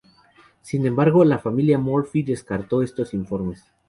Sin 0.63 0.87
embargo, 0.87 1.23
la 1.23 1.37
familia 1.37 1.77
Murphy 1.77 2.23
descartó 2.23 2.81
estos 2.81 3.13
informes. 3.13 3.63